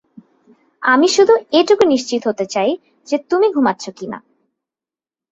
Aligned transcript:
আমি 0.83 1.07
শুধু 1.07 1.33
এটুকু 1.51 1.83
নিশ্চিত 1.85 2.21
হতে 2.27 2.45
চাই 2.45 2.71
যে, 3.07 3.17
তুমি 3.29 3.47
ঘুমাচ্ছো 3.53 3.91
কিনা। 3.91 4.17